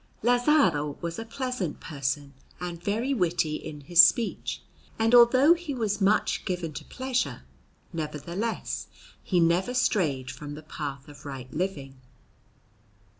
[0.23, 4.63] Lazzaro was a pleasant person and very witty in his speech;
[4.97, 7.43] and although he was much given to pleasure,
[7.93, 8.87] nevertheless
[9.21, 11.97] he never strayed from the path of right living.